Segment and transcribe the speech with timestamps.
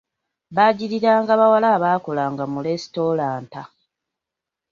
[0.55, 3.61] Bajjiriranga bawala abakolanga mu lesitulanta.